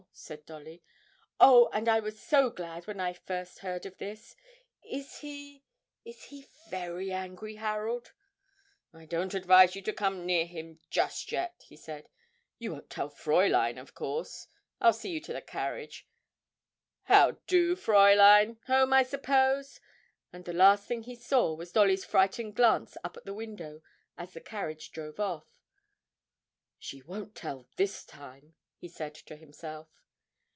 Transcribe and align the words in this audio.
said 0.13 0.45
Dolly. 0.45 0.83
'Oh, 1.39 1.69
and 1.73 1.87
I 1.87 1.99
was 2.01 2.19
so 2.21 2.49
glad 2.49 2.85
when 2.85 2.99
I 2.99 3.13
first 3.13 3.59
heard 3.59 3.85
of 3.85 3.99
it! 4.01 4.35
Is 4.83 5.19
he 5.19 5.63
is 6.03 6.25
he 6.25 6.45
very 6.69 7.11
angry, 7.13 7.55
Harold?' 7.55 8.11
'I 8.93 9.05
don't 9.05 9.33
advise 9.33 9.73
you 9.73 9.81
to 9.83 9.93
come 9.93 10.25
near 10.25 10.45
him 10.45 10.79
just 10.91 11.31
yet,' 11.31 11.63
he 11.67 11.75
said. 11.77 12.09
'You 12.59 12.73
won't 12.73 12.89
tell 12.89 13.09
Fräulein, 13.09 13.79
of 13.79 13.95
course? 13.95 14.47
I'll 14.81 14.91
see 14.93 15.09
you 15.09 15.21
to 15.21 15.33
the 15.33 15.41
carriage... 15.41 16.07
how 17.03 17.37
do, 17.47 17.75
Fräulein? 17.77 18.57
Home, 18.67 18.91
I 18.93 19.03
suppose?' 19.03 19.79
And 20.33 20.43
the 20.45 20.53
last 20.53 20.87
thing 20.87 21.03
he 21.03 21.15
saw 21.15 21.53
was 21.55 21.71
Dolly's 21.71 22.05
frightened 22.05 22.55
glance 22.55 22.95
up 23.03 23.15
at 23.17 23.23
the 23.23 23.33
window 23.33 23.81
as 24.17 24.33
the 24.33 24.41
carriage 24.41 24.91
drove 24.91 25.19
off. 25.21 25.63
'She 26.79 27.01
won't 27.03 27.33
tell 27.33 27.69
this 27.77 28.03
time,' 28.05 28.55
he 28.75 28.87
said 28.89 29.15
to 29.15 29.35
himself. 29.37 29.87